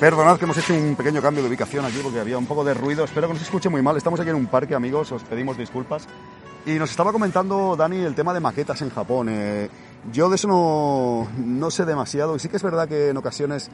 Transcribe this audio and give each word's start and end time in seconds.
Perdonad 0.00 0.38
que 0.38 0.46
hemos 0.46 0.56
hecho 0.56 0.72
un 0.72 0.96
pequeño 0.96 1.20
cambio 1.20 1.42
de 1.42 1.50
ubicación 1.50 1.84
aquí 1.84 1.98
porque 2.02 2.20
había 2.20 2.38
un 2.38 2.46
poco 2.46 2.64
de 2.64 2.72
ruido. 2.72 3.04
Espero 3.04 3.26
que 3.26 3.34
no 3.34 3.38
se 3.38 3.44
escuche 3.44 3.68
muy 3.68 3.82
mal. 3.82 3.98
Estamos 3.98 4.18
aquí 4.18 4.30
en 4.30 4.36
un 4.36 4.46
parque, 4.46 4.74
amigos. 4.74 5.12
Os 5.12 5.22
pedimos 5.24 5.58
disculpas. 5.58 6.08
Y 6.64 6.78
nos 6.78 6.90
estaba 6.90 7.12
comentando 7.12 7.76
Dani 7.76 7.98
el 7.98 8.14
tema 8.14 8.32
de 8.32 8.40
maquetas 8.40 8.80
en 8.80 8.88
Japón. 8.88 9.28
Eh, 9.28 9.68
yo 10.10 10.30
de 10.30 10.36
eso 10.36 10.48
no, 10.48 11.28
no 11.36 11.70
sé 11.70 11.84
demasiado. 11.84 12.34
Y 12.34 12.38
sí 12.38 12.48
que 12.48 12.56
es 12.56 12.62
verdad 12.62 12.88
que 12.88 13.10
en 13.10 13.18
ocasiones 13.18 13.70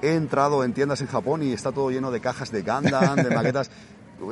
he 0.00 0.14
entrado 0.14 0.64
en 0.64 0.72
tiendas 0.72 1.02
en 1.02 1.06
Japón 1.06 1.42
y 1.42 1.52
está 1.52 1.70
todo 1.70 1.90
lleno 1.90 2.10
de 2.10 2.20
cajas 2.22 2.50
de 2.50 2.62
Gundam, 2.62 3.16
de 3.16 3.28
maquetas. 3.34 3.70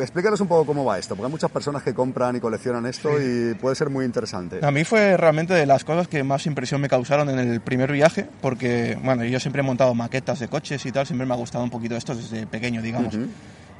Explícanos 0.00 0.40
un 0.40 0.48
poco 0.48 0.66
cómo 0.66 0.84
va 0.84 0.98
esto, 0.98 1.14
porque 1.14 1.26
hay 1.26 1.30
muchas 1.30 1.50
personas 1.50 1.82
que 1.82 1.94
compran 1.94 2.36
y 2.36 2.40
coleccionan 2.40 2.86
esto 2.86 3.10
y 3.20 3.54
puede 3.54 3.76
ser 3.76 3.88
muy 3.88 4.04
interesante. 4.04 4.58
A 4.62 4.70
mí 4.70 4.84
fue 4.84 5.16
realmente 5.16 5.54
de 5.54 5.64
las 5.64 5.84
cosas 5.84 6.08
que 6.08 6.24
más 6.24 6.46
impresión 6.46 6.80
me 6.80 6.88
causaron 6.88 7.28
en 7.30 7.38
el 7.38 7.60
primer 7.60 7.92
viaje, 7.92 8.26
porque, 8.40 8.98
bueno, 9.02 9.24
yo 9.24 9.38
siempre 9.38 9.60
he 9.60 9.62
montado 9.62 9.94
maquetas 9.94 10.40
de 10.40 10.48
coches 10.48 10.84
y 10.86 10.92
tal, 10.92 11.06
siempre 11.06 11.26
me 11.26 11.34
ha 11.34 11.36
gustado 11.36 11.62
un 11.62 11.70
poquito 11.70 11.96
esto 11.96 12.14
desde 12.14 12.46
pequeño, 12.46 12.82
digamos. 12.82 13.16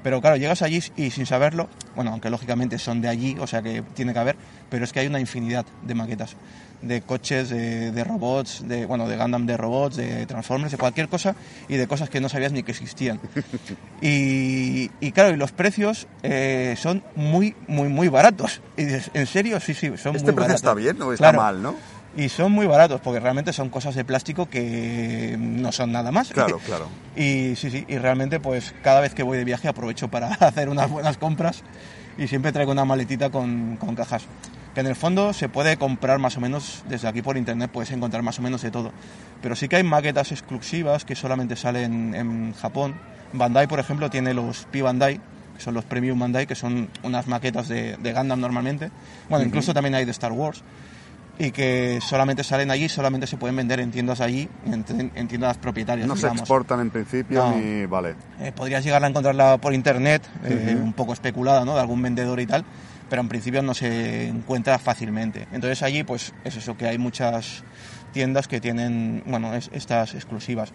Pero 0.02 0.20
claro, 0.20 0.36
llegas 0.36 0.62
allí 0.62 0.80
y 0.96 1.10
sin 1.10 1.26
saberlo, 1.26 1.68
bueno, 1.96 2.12
aunque 2.12 2.30
lógicamente 2.30 2.78
son 2.78 3.00
de 3.00 3.08
allí, 3.08 3.36
o 3.40 3.46
sea 3.46 3.60
que 3.62 3.82
tiene 3.94 4.12
que 4.12 4.18
haber, 4.20 4.36
pero 4.70 4.84
es 4.84 4.92
que 4.92 5.00
hay 5.00 5.06
una 5.08 5.18
infinidad 5.20 5.66
de 5.82 5.94
maquetas, 5.94 6.36
de 6.82 7.00
coches, 7.02 7.48
de, 7.48 7.90
de 7.90 8.04
robots, 8.04 8.62
de, 8.68 8.86
bueno, 8.86 9.08
de 9.08 9.16
Gundam 9.16 9.46
de 9.46 9.56
robots, 9.56 9.96
de 9.96 10.24
Transformers, 10.26 10.70
de 10.72 10.78
cualquier 10.78 11.08
cosa 11.08 11.34
y 11.68 11.76
de 11.76 11.88
cosas 11.88 12.08
que 12.10 12.20
no 12.20 12.28
sabías 12.28 12.52
ni 12.52 12.62
que 12.62 12.70
existían. 12.72 13.18
Y, 14.02 14.90
y 15.00 15.12
claro, 15.12 15.30
y 15.34 15.36
los 15.36 15.52
precios 15.52 16.06
eh, 16.22 16.74
son 16.78 17.02
muy, 17.14 17.54
muy, 17.66 17.88
muy 17.88 18.08
baratos. 18.08 18.60
Y 18.76 18.84
dices, 18.84 19.10
¿en 19.14 19.26
serio? 19.26 19.58
Sí, 19.58 19.72
sí, 19.74 19.86
son 19.96 20.14
¿Este 20.16 20.32
muy 20.32 20.34
precio 20.34 20.34
baratos. 20.34 20.54
está 20.56 20.74
bien 20.74 21.00
o 21.02 21.12
está 21.12 21.24
Claro. 21.30 21.38
mal, 21.38 21.62
no? 21.62 21.74
Y 22.16 22.30
son 22.30 22.52
muy 22.52 22.66
baratos 22.66 23.00
porque 23.02 23.20
realmente 23.20 23.52
son 23.52 23.68
cosas 23.68 23.94
de 23.94 24.04
plástico 24.04 24.46
que 24.46 25.36
no 25.38 25.70
son 25.70 25.92
nada 25.92 26.10
más. 26.10 26.30
Claro, 26.30 26.58
claro. 26.64 26.88
Y 27.14 27.54
sí, 27.56 27.70
sí, 27.70 27.84
y 27.86 27.98
realmente 27.98 28.40
pues 28.40 28.74
cada 28.82 29.00
vez 29.00 29.14
que 29.14 29.22
voy 29.22 29.36
de 29.36 29.44
viaje 29.44 29.68
aprovecho 29.68 30.08
para 30.08 30.28
hacer 30.40 30.70
unas 30.70 30.90
buenas 30.90 31.18
compras 31.18 31.62
y 32.16 32.26
siempre 32.26 32.52
traigo 32.52 32.72
una 32.72 32.86
maletita 32.86 33.28
con, 33.30 33.76
con 33.76 33.94
cajas. 33.94 34.24
Que 34.74 34.80
en 34.80 34.86
el 34.86 34.96
fondo 34.96 35.32
se 35.34 35.48
puede 35.48 35.76
comprar 35.76 36.18
más 36.18 36.36
o 36.38 36.40
menos, 36.40 36.84
desde 36.88 37.08
aquí 37.08 37.20
por 37.20 37.36
internet 37.36 37.70
puedes 37.70 37.90
encontrar 37.90 38.22
más 38.22 38.38
o 38.38 38.42
menos 38.42 38.62
de 38.62 38.70
todo. 38.70 38.92
Pero 39.42 39.54
sí 39.54 39.68
que 39.68 39.76
hay 39.76 39.82
maquetas 39.82 40.32
exclusivas 40.32 41.04
que 41.04 41.14
solamente 41.14 41.54
salen 41.56 42.14
en 42.14 42.54
Japón. 42.54 42.94
Bandai, 43.32 43.66
por 43.66 43.78
ejemplo, 43.78 44.08
tiene 44.08 44.32
los 44.32 44.66
P 44.70 44.80
Bandai, 44.80 45.20
que 45.56 45.62
son 45.62 45.74
los 45.74 45.84
Premium 45.84 46.18
Bandai, 46.18 46.46
que 46.46 46.54
son 46.54 46.88
unas 47.02 47.26
maquetas 47.26 47.68
de, 47.68 47.96
de 47.96 48.12
Gundam 48.12 48.40
normalmente. 48.40 48.90
Bueno, 49.28 49.44
incluso 49.44 49.74
también 49.74 49.94
hay 49.94 50.04
de 50.04 50.10
Star 50.10 50.32
Wars 50.32 50.62
y 51.38 51.50
que 51.50 51.98
solamente 52.00 52.42
salen 52.44 52.70
allí, 52.70 52.88
solamente 52.88 53.26
se 53.26 53.36
pueden 53.36 53.56
vender 53.56 53.80
en 53.80 53.90
tiendas 53.90 54.20
allí, 54.20 54.48
en, 54.64 54.84
en 55.14 55.28
tiendas 55.28 55.58
propietarias. 55.58 56.08
No 56.08 56.14
se 56.16 56.22
digamos. 56.22 56.40
exportan 56.40 56.80
en 56.80 56.90
principio 56.90 57.40
No. 57.44 57.56
ni... 57.56 57.84
Vale. 57.86 58.14
Eh, 58.40 58.52
podrías 58.54 58.82
llegar 58.84 59.04
a 59.04 59.06
encontrarla 59.06 59.58
por 59.58 59.74
internet, 59.74 60.22
eh, 60.44 60.76
un 60.80 60.92
poco 60.94 61.12
especulada, 61.12 61.64
¿no? 61.64 61.74
De 61.74 61.80
algún 61.80 62.00
vendedor 62.00 62.40
y 62.40 62.46
tal, 62.46 62.64
pero 63.10 63.20
en 63.22 63.28
principio 63.28 63.62
no 63.62 63.74
se 63.74 64.28
encuentra 64.28 64.78
fácilmente. 64.78 65.46
Entonces 65.52 65.82
allí, 65.82 66.04
pues 66.04 66.32
es 66.44 66.56
eso, 66.56 66.76
que 66.76 66.86
hay 66.88 66.96
muchas 66.98 67.64
tiendas 68.12 68.48
que 68.48 68.58
tienen, 68.62 69.22
bueno, 69.26 69.54
es- 69.54 69.68
estas 69.74 70.14
exclusivas. 70.14 70.72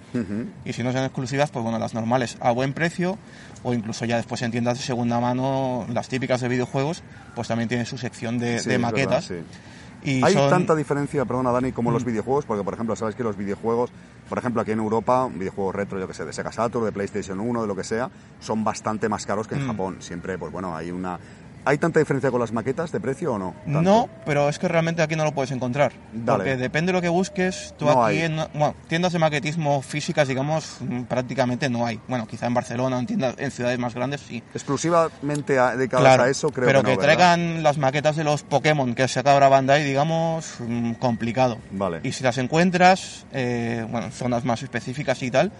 Y 0.63 0.73
si 0.73 0.83
no 0.83 0.91
son 0.91 1.03
exclusivas, 1.05 1.49
pues 1.49 1.63
bueno, 1.63 1.79
las 1.79 1.95
normales 1.95 2.37
a 2.39 2.51
buen 2.51 2.73
precio 2.73 3.17
o 3.63 3.73
incluso 3.73 4.05
ya 4.05 4.17
después 4.17 4.43
en 4.43 4.51
tiendas 4.51 4.77
de 4.77 4.83
segunda 4.83 5.19
mano, 5.19 5.87
las 5.91 6.07
típicas 6.07 6.39
de 6.41 6.49
videojuegos, 6.49 7.01
pues 7.33 7.47
también 7.47 7.67
tienen 7.67 7.87
su 7.87 7.97
sección 7.97 8.37
de, 8.37 8.59
Sí, 8.59 8.69
de 8.69 8.75
es 8.75 8.81
maquetas. 8.81 9.27
verdad, 9.27 9.43
sí. 9.49 9.57
Y 10.03 10.23
Hay 10.23 10.33
son- 10.33 10.49
tanta 10.49 10.75
diferencia, 10.75 11.25
perdona 11.25 11.51
Dani, 11.51 11.71
como 11.71 11.89
Mm. 11.91 11.93
los 11.93 12.05
videojuegos, 12.05 12.45
porque 12.45 12.63
por 12.63 12.73
ejemplo, 12.73 12.95
sabes 12.95 13.15
que 13.15 13.23
los 13.23 13.37
videojuegos, 13.37 13.91
por 14.29 14.37
ejemplo 14.37 14.61
aquí 14.61 14.71
en 14.71 14.79
Europa, 14.79 15.27
videojuegos 15.33 15.75
retro, 15.75 15.99
yo 15.99 16.07
que 16.07 16.13
sé, 16.13 16.25
de 16.25 16.33
Sega 16.33 16.51
Saturn, 16.51 16.85
de 16.85 16.91
PlayStation 16.91 17.39
1, 17.39 17.61
de 17.61 17.67
lo 17.67 17.75
que 17.75 17.83
sea, 17.83 18.09
son 18.39 18.63
bastante 18.63 19.09
más 19.09 19.25
caros 19.25 19.47
que 19.47 19.55
en 19.55 19.63
Mm. 19.63 19.67
Japón. 19.67 19.95
Siempre, 19.99 20.37
pues 20.37 20.51
bueno, 20.51 20.75
hay 20.75 20.89
una... 20.91 21.19
¿Hay 21.65 21.77
tanta 21.77 21.99
diferencia 21.99 22.31
con 22.31 22.39
las 22.39 22.51
maquetas 22.51 22.91
de 22.91 22.99
precio 22.99 23.33
o 23.33 23.37
no? 23.39 23.53
Tanto. 23.65 23.81
No, 23.81 24.09
pero 24.25 24.49
es 24.49 24.57
que 24.59 24.67
realmente 24.67 25.01
aquí 25.01 25.15
no 25.15 25.23
lo 25.23 25.31
puedes 25.33 25.51
encontrar. 25.51 25.91
Dale. 26.13 26.37
Porque 26.37 26.57
depende 26.57 26.91
de 26.91 26.93
lo 26.93 27.01
que 27.01 27.09
busques, 27.09 27.73
tú 27.77 27.85
No 27.85 28.03
aquí 28.03 28.17
hay. 28.17 28.23
en 28.25 28.35
bueno, 28.53 28.75
tiendas 28.87 29.13
de 29.13 29.19
maquetismo 29.19 29.81
físicas, 29.81 30.27
digamos, 30.27 30.77
mm, 30.79 31.03
prácticamente 31.03 31.69
no 31.69 31.85
hay. 31.85 31.99
Bueno, 32.07 32.27
quizá 32.27 32.47
en 32.47 32.53
Barcelona 32.53 32.97
en 32.99 33.05
tiendas 33.05 33.35
en 33.37 33.51
ciudades 33.51 33.77
más 33.79 33.93
grandes 33.93 34.21
sí. 34.21 34.41
Exclusivamente 34.53 35.53
dedicadas 35.53 36.03
Claro, 36.03 36.23
a 36.23 36.29
eso, 36.29 36.49
creo 36.49 36.65
pero 36.67 36.81
que 36.81 36.91
no, 36.91 36.97
que 36.99 37.05
¿verdad? 37.05 37.15
traigan 37.35 37.63
las 37.63 37.77
maquetas 37.77 38.15
de 38.15 38.23
los 38.23 38.43
Pokémon 38.43 38.95
que 38.95 39.07
saca 39.07 39.33
ahora 39.33 39.47
Bandai, 39.49 39.83
digamos, 39.83 40.55
mm, 40.59 40.93
complicado. 40.93 41.57
Vale. 41.71 41.99
Y 42.03 42.11
si 42.11 42.23
las 42.23 42.37
encuentras, 42.39 43.25
eh, 43.31 43.85
bueno, 43.89 44.07
en 44.07 44.11
zonas 44.11 44.43
más 44.45 44.63
específicas 44.63 45.21
y 45.23 45.29
tal, 45.31 45.51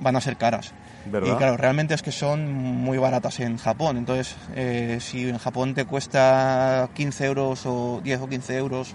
van 0.00 0.16
a 0.16 0.20
ser 0.20 0.36
caras. 0.36 0.72
¿Verdad? 1.06 1.34
Y 1.34 1.36
claro, 1.36 1.56
realmente 1.56 1.94
es 1.94 2.02
que 2.02 2.12
son 2.12 2.52
muy 2.52 2.98
baratas 2.98 3.40
en 3.40 3.56
Japón. 3.56 3.96
Entonces, 3.96 4.36
eh, 4.54 4.98
si 5.00 5.28
en 5.28 5.38
Japón 5.38 5.74
te 5.74 5.84
cuesta 5.84 6.88
15 6.94 7.26
euros 7.26 7.62
o 7.64 8.00
10 8.02 8.20
o 8.20 8.28
15 8.28 8.56
euros 8.56 8.94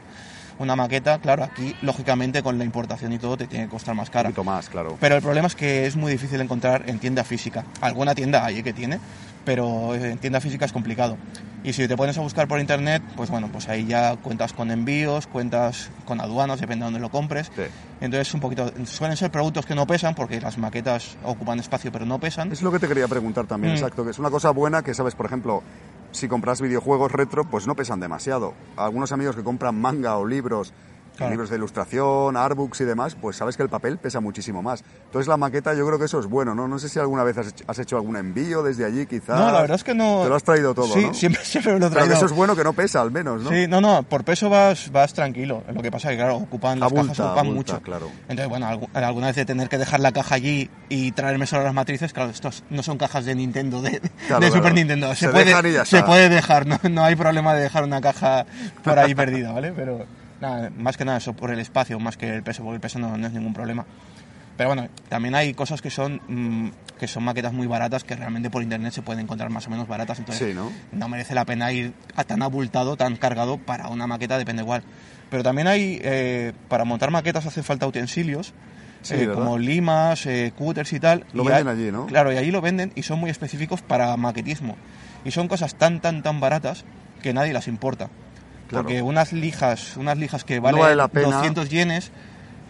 una 0.59 0.75
maqueta, 0.75 1.19
claro, 1.19 1.43
aquí 1.43 1.75
lógicamente 1.81 2.43
con 2.43 2.57
la 2.57 2.63
importación 2.63 3.11
y 3.13 3.19
todo 3.19 3.37
te 3.37 3.47
tiene 3.47 3.65
que 3.65 3.71
costar 3.71 3.95
más 3.95 4.09
Un 4.09 4.13
cara. 4.13 4.29
poquito 4.29 4.43
más, 4.43 4.69
claro. 4.69 4.97
Pero 4.99 5.15
el 5.15 5.21
problema 5.21 5.47
es 5.47 5.55
que 5.55 5.85
es 5.85 5.95
muy 5.95 6.11
difícil 6.11 6.39
encontrar 6.41 6.83
en 6.89 6.99
tienda 6.99 7.23
física. 7.23 7.65
Alguna 7.81 8.13
tienda 8.15 8.45
hay 8.45 8.59
eh, 8.59 8.63
que 8.63 8.73
tiene, 8.73 8.99
pero 9.45 9.93
en 9.95 10.17
tienda 10.19 10.39
física 10.39 10.65
es 10.65 10.71
complicado. 10.73 11.17
Y 11.65 11.71
si 11.71 11.87
te 11.87 11.95
pones 11.95 12.17
a 12.17 12.21
buscar 12.21 12.47
por 12.49 12.59
internet, 12.59 13.01
pues 13.15 13.29
bueno, 13.29 13.47
pues 13.49 13.69
ahí 13.69 13.85
ya 13.85 14.17
cuentas 14.17 14.51
con 14.51 14.69
envíos, 14.69 15.27
cuentas 15.27 15.89
con 16.05 16.19
aduanas, 16.19 16.59
depende 16.59 16.83
de 16.83 16.87
dónde 16.87 16.99
lo 16.99 17.09
compres. 17.09 17.49
Sí. 17.55 17.61
Entonces 18.01 18.33
un 18.33 18.41
poquito, 18.41 18.69
suelen 18.85 19.15
ser 19.15 19.31
productos 19.31 19.65
que 19.65 19.73
no 19.73 19.87
pesan 19.87 20.13
porque 20.13 20.41
las 20.41 20.57
maquetas 20.57 21.15
ocupan 21.23 21.59
espacio 21.59 21.89
pero 21.89 22.05
no 22.05 22.19
pesan. 22.19 22.51
Es 22.51 22.61
lo 22.61 22.69
que 22.71 22.79
te 22.79 22.87
quería 22.89 23.07
preguntar 23.07 23.45
también, 23.47 23.73
Mm. 23.73 23.77
exacto, 23.77 24.03
que 24.03 24.11
es 24.11 24.19
una 24.19 24.29
cosa 24.29 24.49
buena 24.51 24.81
que 24.83 24.93
sabes, 24.93 25.15
por 25.15 25.25
ejemplo, 25.25 25.63
si 26.13 26.27
compras 26.27 26.61
videojuegos 26.61 27.11
retro, 27.11 27.43
pues 27.43 27.67
no 27.67 27.75
pesan 27.75 27.99
demasiado. 27.99 28.53
Algunos 28.77 29.11
amigos 29.11 29.35
que 29.35 29.43
compran 29.43 29.79
manga 29.79 30.17
o 30.17 30.25
libros, 30.25 30.73
Claro. 31.17 31.29
libros 31.31 31.49
de 31.51 31.57
ilustración, 31.57 32.35
artbooks 32.37 32.81
y 32.81 32.85
demás, 32.85 33.15
pues 33.19 33.35
sabes 33.37 33.55
que 33.55 33.61
el 33.63 33.69
papel 33.69 33.97
pesa 33.99 34.19
muchísimo 34.19 34.63
más. 34.63 34.83
Entonces 35.05 35.27
la 35.27 35.37
maqueta 35.37 35.73
yo 35.75 35.85
creo 35.85 35.99
que 35.99 36.05
eso 36.05 36.19
es 36.19 36.25
bueno, 36.25 36.55
¿no? 36.55 36.67
No 36.67 36.79
sé 36.79 36.89
si 36.89 36.97
alguna 36.99 37.23
vez 37.23 37.37
has 37.37 37.47
hecho, 37.49 37.63
has 37.67 37.77
hecho 37.79 37.95
algún 37.97 38.17
envío 38.17 38.63
desde 38.63 38.83
allí, 38.85 39.05
quizás. 39.05 39.39
No, 39.39 39.51
la 39.51 39.61
verdad 39.61 39.75
es 39.75 39.83
que 39.83 39.93
no. 39.93 40.23
Te 40.23 40.29
lo 40.29 40.35
has 40.35 40.43
traído 40.43 40.73
todo, 40.73 40.87
Sí, 40.93 41.05
¿no? 41.05 41.13
siempre, 41.13 41.41
siempre 41.45 41.73
me 41.73 41.79
lo 41.79 41.85
he 41.85 41.89
Pero 41.89 41.99
traído. 42.05 42.15
eso 42.15 42.25
es 42.25 42.31
bueno 42.31 42.55
que 42.55 42.63
no 42.63 42.73
pesa, 42.73 43.01
al 43.01 43.11
menos, 43.11 43.41
¿no? 43.43 43.49
Sí, 43.51 43.67
no, 43.67 43.79
no, 43.79 44.01
por 44.03 44.23
peso 44.23 44.49
vas, 44.49 44.91
vas 44.91 45.13
tranquilo. 45.13 45.63
Lo 45.71 45.81
que 45.83 45.91
pasa 45.91 46.09
es 46.09 46.13
que, 46.13 46.17
claro, 46.23 46.37
ocupan 46.37 46.79
las 46.79 46.91
Abulta, 46.91 47.07
cajas 47.13 47.19
ocupan 47.27 47.45
abulta, 47.47 47.73
mucho. 47.73 47.81
claro. 47.83 48.09
Entonces, 48.21 48.49
bueno, 48.49 48.65
algu- 48.67 48.89
alguna 48.93 49.27
vez 49.27 49.35
de 49.35 49.45
tener 49.45 49.69
que 49.69 49.77
dejar 49.77 49.99
la 49.99 50.11
caja 50.11 50.35
allí 50.35 50.69
y 50.89 51.11
traerme 51.11 51.45
solo 51.45 51.63
las 51.63 51.73
matrices, 51.75 52.11
claro, 52.11 52.31
estos 52.31 52.63
no 52.71 52.81
son 52.81 52.97
cajas 52.97 53.25
de 53.25 53.35
Nintendo, 53.35 53.81
de, 53.83 53.99
Claro, 53.99 54.09
de 54.09 54.47
claro. 54.47 54.51
Super 54.53 54.73
Nintendo. 54.73 55.09
Se, 55.13 55.27
Se 55.27 55.29
puede, 55.29 55.85
se 55.85 56.01
puede 56.03 56.29
dejar, 56.29 56.65
no, 56.65 56.79
no 56.89 57.03
hay 57.03 57.15
problema 57.15 57.53
de 57.53 57.61
dejar 57.61 57.83
una 57.83 58.01
caja 58.01 58.45
por 58.83 58.97
ahí 58.97 59.13
perdida, 59.13 59.51
¿vale? 59.51 59.71
Pero 59.75 60.05
nada, 60.41 60.69
más 60.77 60.97
que 60.97 61.05
nada 61.05 61.17
eso 61.17 61.33
por 61.33 61.51
el 61.51 61.59
espacio, 61.59 61.99
más 61.99 62.17
que 62.17 62.29
el 62.29 62.43
peso, 62.43 62.63
porque 62.63 62.75
el 62.75 62.81
peso 62.81 62.99
no, 62.99 63.17
no 63.17 63.27
es 63.27 63.33
ningún 63.33 63.53
problema. 63.53 63.85
Pero 64.57 64.69
bueno, 64.69 64.87
también 65.09 65.33
hay 65.35 65.53
cosas 65.53 65.81
que 65.81 65.89
son 65.89 66.21
mm, 66.27 66.69
que 66.99 67.07
son 67.07 67.23
maquetas 67.23 67.53
muy 67.53 67.65
baratas 67.67 68.03
que 68.03 68.15
realmente 68.15 68.49
por 68.51 68.61
internet 68.61 68.93
se 68.93 69.01
pueden 69.01 69.21
encontrar 69.23 69.49
más 69.49 69.65
o 69.67 69.69
menos 69.71 69.87
baratas. 69.87 70.19
Entonces 70.19 70.47
Sí, 70.47 70.53
¿no? 70.53 70.71
no 70.91 71.09
merece 71.09 71.33
la 71.33 71.43
pena 71.43 71.71
ir 71.71 71.93
a 72.15 72.23
tan 72.23 72.41
abultado, 72.43 72.95
tan 72.95 73.15
cargado 73.17 73.57
para 73.57 73.87
una 73.89 74.05
maqueta, 74.07 74.37
depende 74.37 74.61
igual. 74.61 74.83
Pero 75.31 75.41
también 75.43 75.67
hay, 75.67 75.99
eh, 76.03 76.53
para 76.69 76.85
montar 76.85 77.09
maquetas 77.09 77.45
hace 77.47 77.63
falta 77.63 77.87
utensilios, 77.87 78.53
Sí, 79.01 79.15
eh, 79.15 79.29
como 79.33 79.57
limas, 79.57 80.25
eh, 80.27 80.53
cutters 80.55 80.93
y 80.93 80.99
tal. 80.99 81.25
Lo 81.33 81.43
y 81.43 81.47
venden 81.47 81.67
hay- 81.67 81.73
allí, 81.73 81.91
¿no? 81.91 82.05
Claro, 82.05 82.31
y 82.31 82.37
allí 82.37 82.51
lo 82.51 82.61
venden 82.61 82.93
y 82.95 83.01
son 83.03 83.19
muy 83.19 83.31
específicos 83.31 83.81
para 83.81 84.15
maquetismo. 84.15 84.77
Y 85.25 85.31
son 85.31 85.47
cosas 85.49 85.75
tan, 85.75 85.99
tan, 85.99 86.21
tan 86.23 86.39
baratas 86.39 86.85
que 87.21 87.33
nadie 87.33 87.51
las 87.53 87.67
importa. 87.67 88.09
Claro. 88.73 88.83
Porque 88.87 89.01
unas 89.01 89.31
lijas, 89.33 89.95
unas 89.97 90.17
lijas 90.17 90.43
que 90.43 90.57
No 90.57 90.63
valen 90.63 90.81
vale 90.81 90.95
la 90.95 91.07
pena. 91.07 91.27
200 91.37 91.69
yenes, 91.69 92.11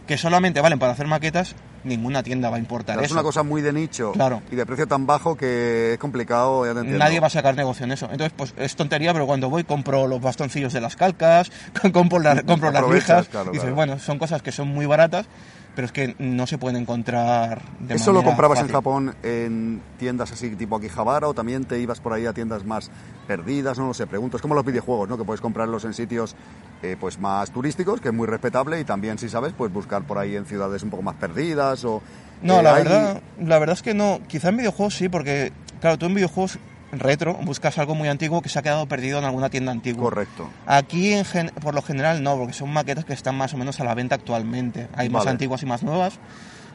que 0.08 0.18
solamente 0.18 0.62
valen 0.62 0.80
para 0.80 0.92
hacer 0.94 1.08
maquetas, 1.08 1.56
ninguna 1.86 2.24
tienda 2.24 2.50
va 2.50 2.56
a 2.56 2.60
importar 2.60 2.98
Es 3.00 3.06
eso. 3.06 3.14
una 3.16 3.24
cosa 3.24 3.44
muy 3.44 3.62
de 3.62 3.74
nicho 3.74 4.12
Claro. 4.14 4.42
y 4.52 4.56
de 4.56 4.66
precio 4.66 4.88
tan 4.88 5.06
bajo 5.06 5.36
que 5.36 5.94
es 5.94 5.98
complicado, 6.00 6.66
ya 6.66 6.74
te 6.74 6.80
entiendo. 6.80 7.00
Nadie 7.04 7.20
va 7.20 7.28
a 7.28 7.30
sacar 7.30 7.56
negocio 7.56 7.84
en 7.86 7.92
eso. 7.92 8.06
Entonces, 8.12 8.32
pues 8.38 8.54
es 8.58 8.76
tontería, 8.76 9.12
pero 9.14 9.26
cuando 9.26 9.50
voy 9.50 9.64
compro 9.66 10.08
los 10.08 10.22
bastoncillos 10.22 10.72
de 10.74 10.80
las 10.82 10.96
calcas, 10.96 11.52
compro, 11.94 12.20
la- 12.20 12.42
compro 12.46 12.72
las 12.72 12.88
lijas. 12.90 13.28
claro, 13.28 13.52
y 13.52 13.56
dices, 13.58 13.74
bueno, 13.74 14.00
son 14.00 14.18
cosas 14.20 14.42
que 14.42 14.52
son 14.54 14.68
muy 14.70 14.86
baratas, 14.86 15.26
pero 15.76 15.86
es 15.88 15.92
que 15.92 16.16
no 16.20 16.46
se 16.48 16.58
pueden 16.58 16.82
encontrar 16.82 17.62
de 17.80 17.96
¿Eso 17.96 18.12
lo 18.14 18.24
comprabas 18.24 18.60
en. 18.60 18.68
Japón 18.68 19.16
en 19.24 19.82
tiendas 19.98 20.32
así 20.32 20.50
tipo 20.56 20.76
Akihabara 20.76 21.28
o 21.28 21.34
también 21.34 21.66
te 21.66 21.80
ibas 21.80 22.00
por 22.00 22.14
ahí 22.14 22.26
a 22.26 22.34
tiendas 22.34 22.64
más 22.66 22.92
perdidas? 23.28 23.78
No 23.78 23.88
lo 23.88 23.94
sé, 23.94 24.06
pregunto. 24.08 24.38
Es 24.38 24.42
como 24.42 24.56
los 24.56 24.66
videojuegos, 24.66 25.10
¿no? 25.10 25.18
Que 25.18 25.24
puedes 25.24 25.42
comprarlos 25.42 25.86
en 25.86 25.94
sitios 25.94 26.36
eh, 26.82 26.96
pues 27.00 27.18
más 27.20 27.52
turísticos, 27.52 28.02
que 28.02 28.10
es 28.10 28.14
muy 28.14 28.28
respetable, 28.28 28.80
y 28.80 28.84
también, 28.84 29.18
si 29.18 29.30
sabes, 29.30 29.54
pues 29.58 29.72
buscar 29.72 30.04
por 30.04 30.18
ahí 30.18 30.36
en 30.36 30.46
ciudades 30.46 30.84
un 30.84 30.90
poco 30.90 31.04
más 31.04 31.16
perdidas 31.16 31.84
o... 31.86 32.02
No, 32.42 32.60
eh, 32.60 32.64
la 32.64 32.76
hay- 32.76 32.84
verdad, 32.84 33.22
la 33.40 33.60
verdad 33.60 33.74
es 33.76 33.82
que 33.82 33.94
no. 33.94 34.20
Quizá 34.28 34.50
en 34.50 34.58
videojuegos 34.58 34.96
sí, 34.96 35.08
porque, 35.10 35.54
claro, 35.80 35.98
tú 35.98 36.06
en 36.08 36.14
videojuegos 36.16 36.60
retro 37.00 37.34
buscas 37.36 37.78
algo 37.78 37.96
muy 37.96 38.08
antiguo 38.08 38.42
que 38.42 38.50
se 38.50 38.60
ha 38.60 38.62
quedado 38.62 38.86
perdido 38.88 39.20
en 39.20 39.26
alguna 39.26 39.50
tienda 39.50 39.72
antigua. 39.72 40.04
Correcto. 40.04 40.50
Aquí, 40.66 41.14
en 41.14 41.26
gen- 41.26 41.52
por 41.62 41.74
lo 41.74 41.82
general, 41.82 42.22
no, 42.24 42.38
porque 42.38 42.54
son 42.54 42.72
maquetas 42.72 43.06
que 43.06 43.14
están 43.14 43.36
más 43.36 43.54
o 43.54 43.58
menos 43.58 43.80
a 43.80 43.84
la 43.84 43.94
venta 43.94 44.16
actualmente. 44.16 44.88
Hay 44.96 45.10
más 45.10 45.26
antiguas 45.28 45.62
y 45.64 45.66
más 45.66 45.84
nuevas, 45.84 46.20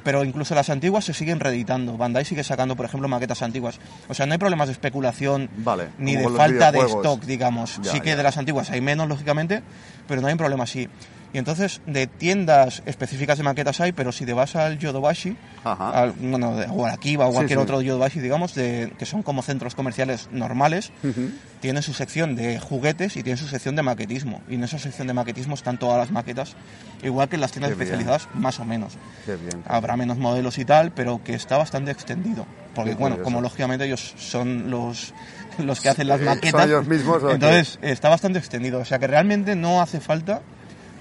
pero 0.04 0.24
incluso 0.24 0.54
las 0.54 0.70
antiguas 0.70 1.04
se 1.04 1.12
siguen 1.14 1.40
reeditando. 1.40 1.96
Bandai 1.96 2.24
sigue 2.24 2.44
sacando, 2.44 2.76
por 2.76 2.86
ejemplo, 2.86 3.08
maquetas 3.08 3.42
antiguas. 3.42 3.78
O 4.08 4.14
sea, 4.14 4.26
no 4.26 4.32
hay 4.32 4.38
problemas 4.38 4.68
de 4.68 4.72
especulación 4.72 5.50
Vale, 5.58 5.88
ni 5.98 6.16
de 6.16 6.28
falta 6.28 6.72
de 6.72 6.80
stock, 6.80 7.22
digamos. 7.24 7.78
Ya, 7.82 7.92
sí 7.92 8.00
que 8.00 8.10
ya. 8.10 8.16
de 8.16 8.22
las 8.22 8.38
antiguas 8.38 8.70
hay 8.70 8.80
menos, 8.80 9.08
lógicamente, 9.08 9.62
pero 10.06 10.20
no 10.20 10.28
hay 10.28 10.32
un 10.32 10.38
problema 10.38 10.64
así. 10.64 10.88
Y 11.32 11.36
entonces, 11.38 11.82
de 11.86 12.06
tiendas 12.06 12.82
específicas 12.86 13.36
de 13.36 13.44
maquetas 13.44 13.80
hay, 13.82 13.92
pero 13.92 14.12
si 14.12 14.24
te 14.24 14.32
vas 14.32 14.56
al 14.56 14.78
Yodobashi, 14.78 15.36
Ajá. 15.62 15.90
al, 15.90 16.12
bueno, 16.12 16.56
de- 16.56 16.66
o 16.70 16.86
al 16.86 16.92
Akiba 16.92 17.26
o 17.26 17.30
Sí, 17.30 17.34
cualquier 17.34 17.58
sí. 17.58 17.62
otro 17.62 17.82
Yodobashi, 17.82 18.20
digamos, 18.20 18.54
de, 18.54 18.92
que 18.98 19.04
son 19.04 19.22
como 19.22 19.42
centros 19.42 19.74
comerciales 19.74 20.28
normales, 20.32 20.90
Ujú. 21.04 21.30
tienen 21.60 21.82
su 21.82 21.92
sección 21.92 22.34
de 22.34 22.58
juguetes 22.58 23.16
y 23.18 23.22
tienen 23.22 23.36
su 23.36 23.46
sección 23.46 23.76
de 23.76 23.82
maquetismo. 23.82 24.40
Y 24.48 24.54
en 24.54 24.64
esa 24.64 24.78
sección 24.78 25.06
de 25.06 25.12
maquetismo 25.12 25.54
están 25.54 25.76
todas 25.78 25.98
las 25.98 26.10
maquetas, 26.10 26.54
igual 27.02 27.28
que 27.28 27.34
en 27.36 27.42
las 27.42 27.52
tiendas 27.52 27.72
Qué 27.72 27.74
bien. 27.74 27.88
especializadas, 27.88 28.28
más 28.34 28.58
o 28.58 28.64
menos. 28.64 28.94
Qué 29.26 29.36
bien. 29.36 29.62
Habrá 29.66 29.96
menos 29.98 30.16
modelos 30.16 30.56
y 30.56 30.64
tal, 30.64 30.92
pero 30.92 31.22
que 31.22 31.34
está 31.34 31.58
bastante 31.58 31.90
extendido. 31.90 32.46
Porque, 32.74 32.92
Qué 32.92 32.96
bueno, 32.96 33.16
curioso. 33.16 33.24
como 33.24 33.42
lógicamente 33.42 33.84
ellos 33.84 34.14
son 34.16 34.70
los, 34.70 35.12
los 35.58 35.80
que 35.80 35.90
hacen 35.90 36.08
las 36.08 36.20
Eh, 36.20 36.24
son 36.24 36.34
maquetas, 36.36 36.66
ellos 36.66 36.86
mismos, 36.86 37.22
¿o 37.22 37.26
qué? 37.28 37.34
entonces 37.34 37.78
está 37.82 38.08
bastante 38.08 38.38
extendido. 38.38 38.78
O 38.80 38.84
sea 38.86 38.98
que 38.98 39.06
realmente 39.08 39.56
no 39.56 39.82
hace 39.82 40.00
falta 40.00 40.40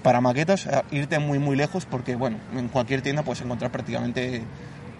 para 0.02 0.20
maquetas 0.20 0.68
irte 0.90 1.18
muy 1.18 1.38
muy 1.38 1.56
lejos 1.56 1.86
porque, 1.86 2.14
bueno, 2.14 2.38
en 2.56 2.68
cualquier 2.68 3.02
tienda 3.02 3.22
puedes 3.22 3.42
encontrar 3.42 3.70
prácticamente 3.70 4.42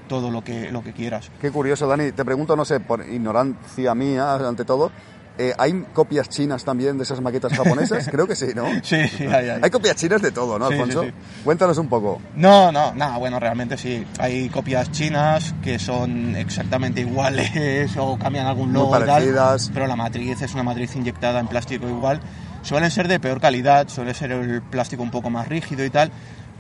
todo 0.09 0.31
lo 0.31 0.43
que, 0.43 0.71
lo 0.73 0.83
que 0.83 0.93
quieras. 0.93 1.31
Qué 1.41 1.51
curioso, 1.51 1.87
Dani. 1.87 2.13
Te 2.13 2.25
pregunto, 2.25 2.57
no 2.57 2.65
sé, 2.65 2.81
por 2.81 3.07
ignorancia 3.07 3.95
mía, 3.95 4.35
ante 4.35 4.65
todo, 4.65 4.91
eh, 5.37 5.53
¿hay 5.59 5.85
copias 5.93 6.29
chinas 6.31 6.65
también 6.65 6.97
de 6.97 7.05
esas 7.05 7.21
maquetas 7.21 7.53
japonesas? 7.53 8.09
Creo 8.11 8.27
que 8.27 8.35
sí, 8.35 8.47
¿no? 8.57 8.65
Sí, 8.83 9.07
sí, 9.07 9.25
hay, 9.27 9.51
hay. 9.51 9.61
Hay 9.63 9.71
copias 9.71 9.97
chinas 9.97 10.21
de 10.23 10.33
todo, 10.33 10.59
¿no, 10.59 10.69
Sí, 10.69 10.75
sí, 10.75 10.81
Alfonso? 10.81 11.03
sí. 11.05 11.13
Cuéntanos 11.45 11.77
un 11.79 11.89
poco. 11.89 12.21
No, 12.37 12.73
no, 12.73 12.93
nada, 12.95 13.19
bueno, 13.19 13.39
realmente 13.39 13.77
sí. 13.77 14.05
Hay 14.19 14.49
copias 14.49 14.91
chinas 14.91 15.55
que 15.63 15.79
son 15.79 16.35
exactamente 16.37 17.03
iguales 17.03 17.95
o 17.99 18.19
cambian 18.19 18.47
algún 18.47 18.73
Muy 18.73 18.81
logo 18.81 18.97
y 18.97 19.01
tal, 19.01 19.09
parecidas. 19.09 19.71
pero 19.75 19.87
la 19.87 19.95
matriz 19.97 20.41
es 20.43 20.55
una 20.55 20.63
matriz 20.63 20.97
inyectada 20.97 21.39
en 21.39 21.49
plástico 21.49 21.87
igual. 21.87 22.21
Suelen 22.69 22.91
ser 22.91 23.09
de 23.09 23.19
peor 23.19 23.41
calidad, 23.41 23.89
suele 23.89 24.13
ser 24.13 24.31
el 24.31 24.61
plástico 24.61 25.03
un 25.03 25.11
poco 25.11 25.31
más 25.31 25.49
rígido 25.49 25.87
y 25.87 25.89
tal, 25.91 26.11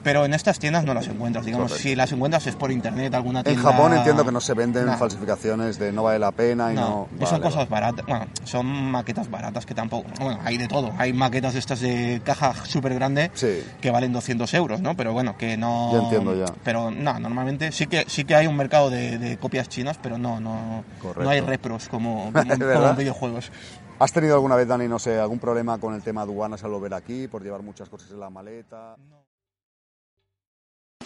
pero 0.02 0.24
en 0.24 0.32
estas 0.32 0.58
tiendas 0.58 0.86
no 0.86 0.94
las 0.94 1.06
encuentras, 1.06 1.44
digamos. 1.44 1.70
Correcto. 1.70 1.86
Si 1.86 1.94
las 1.94 2.10
encuentras 2.12 2.46
es 2.46 2.56
por 2.56 2.72
internet, 2.72 3.12
alguna 3.14 3.40
En 3.40 3.44
tienda... 3.44 3.62
Japón 3.70 3.92
entiendo 3.92 4.24
que 4.24 4.32
no 4.32 4.40
se 4.40 4.54
venden 4.54 4.88
falsificaciones 4.96 5.78
de 5.78 5.92
no 5.92 6.04
vale 6.04 6.18
la 6.18 6.32
pena 6.32 6.72
y 6.72 6.76
no... 6.76 7.08
No, 7.12 7.26
son 7.26 7.40
Vale, 7.40 7.52
cosas 7.52 7.68
baratas, 7.68 8.06
bueno, 8.06 8.26
son 8.44 8.66
maquetas 8.90 9.30
baratas 9.30 9.66
que 9.66 9.74
tampoco, 9.74 10.08
bueno, 10.18 10.40
hay 10.44 10.56
de 10.56 10.66
todo, 10.66 10.92
hay 10.96 11.12
maquetas 11.12 11.54
estas 11.56 11.80
de 11.80 12.22
caja 12.24 12.54
súper 12.64 12.94
grande 12.94 13.30
Sí. 13.34 13.62
que 13.82 13.90
valen 13.90 14.14
200 14.14 14.54
euros, 14.54 14.80
¿no? 14.80 14.96
Pero 14.96 15.12
bueno, 15.12 15.36
que 15.36 15.58
no... 15.58 15.90
Ya 15.92 15.98
entiendo, 16.04 16.34
ya. 16.34 16.54
Pero 16.64 16.90
no, 16.90 17.18
normalmente 17.18 17.70
sí 17.70 17.86
que 17.86 18.06
sí 18.08 18.24
que 18.24 18.34
hay 18.34 18.46
un 18.46 18.56
mercado 18.56 18.88
de, 18.88 19.18
de 19.18 19.36
copias 19.36 19.68
chinas, 19.68 19.98
pero 20.02 20.16
no, 20.16 20.40
no, 20.40 20.84
Correcto. 21.02 21.22
no 21.22 21.28
hay 21.28 21.42
repros 21.42 21.88
como, 21.90 22.32
como, 22.32 22.54
en 22.54 22.96
videojuegos. 22.96 23.52
¿Has 23.98 24.12
tenido 24.12 24.34
alguna 24.34 24.54
vez, 24.54 24.68
Dani, 24.68 24.86
no 24.86 24.98
sé, 24.98 25.18
algún 25.18 25.40
problema 25.40 25.78
con 25.78 25.92
el 25.94 26.02
tema 26.02 26.22
aduanas 26.22 26.62
al 26.62 26.70
volver 26.70 26.94
aquí, 26.94 27.26
por 27.26 27.42
llevar 27.42 27.62
muchas 27.62 27.88
cosas 27.88 28.10
en 28.12 28.20
la 28.20 28.30
maleta? 28.30 28.96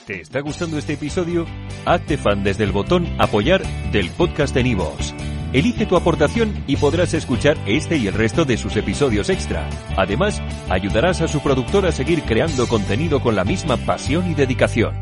¿Te 0.06 0.20
está 0.20 0.40
gustando 0.40 0.76
este 0.76 0.94
episodio? 0.94 1.46
Hazte 1.86 2.18
fan 2.18 2.42
desde 2.44 2.64
el 2.64 2.72
botón 2.72 3.06
Apoyar 3.18 3.62
del 3.92 4.10
podcast 4.10 4.54
de 4.54 4.64
Nivos. 4.64 5.14
Elige 5.52 5.86
tu 5.86 5.96
aportación 5.96 6.64
y 6.66 6.76
podrás 6.76 7.14
escuchar 7.14 7.56
este 7.66 7.96
y 7.96 8.08
el 8.08 8.14
resto 8.14 8.44
de 8.44 8.56
sus 8.56 8.76
episodios 8.76 9.30
extra. 9.30 9.68
Además, 9.96 10.42
ayudarás 10.68 11.20
a 11.20 11.28
su 11.28 11.40
productor 11.40 11.86
a 11.86 11.92
seguir 11.92 12.22
creando 12.24 12.66
contenido 12.66 13.22
con 13.22 13.36
la 13.36 13.44
misma 13.44 13.76
pasión 13.76 14.30
y 14.30 14.34
dedicación. 14.34 14.94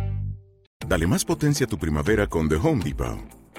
Dale 0.87 1.07
más 1.07 1.25
potencia 1.25 1.67
a 1.67 1.69
tu 1.69 1.79
primavera 1.79 2.27
con 2.27 2.49
The 2.49 2.57
Home 2.57 2.85
Depot. 2.85 3.40